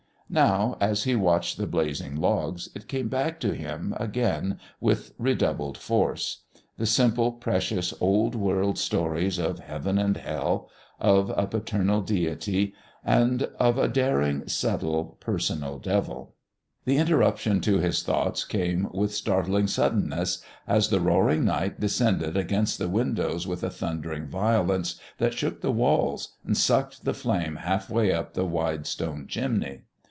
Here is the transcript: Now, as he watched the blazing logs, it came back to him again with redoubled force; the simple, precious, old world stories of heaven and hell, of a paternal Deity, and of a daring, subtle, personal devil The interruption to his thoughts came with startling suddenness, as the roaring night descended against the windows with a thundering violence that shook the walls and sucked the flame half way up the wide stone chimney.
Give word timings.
Now, 0.33 0.77
as 0.79 1.03
he 1.03 1.13
watched 1.13 1.57
the 1.57 1.67
blazing 1.67 2.15
logs, 2.15 2.69
it 2.73 2.87
came 2.87 3.09
back 3.09 3.37
to 3.41 3.53
him 3.53 3.93
again 3.99 4.61
with 4.79 5.11
redoubled 5.17 5.77
force; 5.77 6.43
the 6.77 6.85
simple, 6.85 7.33
precious, 7.33 7.93
old 7.99 8.33
world 8.33 8.77
stories 8.79 9.37
of 9.37 9.59
heaven 9.59 9.97
and 9.97 10.15
hell, 10.15 10.69
of 11.01 11.33
a 11.35 11.47
paternal 11.47 11.99
Deity, 11.99 12.73
and 13.03 13.43
of 13.59 13.77
a 13.77 13.89
daring, 13.89 14.47
subtle, 14.47 15.17
personal 15.19 15.79
devil 15.79 16.33
The 16.85 16.95
interruption 16.95 17.59
to 17.63 17.79
his 17.79 18.01
thoughts 18.01 18.45
came 18.45 18.87
with 18.93 19.13
startling 19.13 19.67
suddenness, 19.67 20.41
as 20.65 20.87
the 20.87 21.01
roaring 21.01 21.43
night 21.43 21.81
descended 21.81 22.37
against 22.37 22.77
the 22.77 22.87
windows 22.87 23.45
with 23.47 23.63
a 23.65 23.69
thundering 23.69 24.27
violence 24.29 24.97
that 25.17 25.33
shook 25.33 25.59
the 25.59 25.73
walls 25.73 26.37
and 26.45 26.55
sucked 26.57 27.03
the 27.03 27.13
flame 27.13 27.57
half 27.57 27.89
way 27.89 28.13
up 28.13 28.33
the 28.33 28.45
wide 28.45 28.87
stone 28.87 29.27
chimney. 29.27 29.81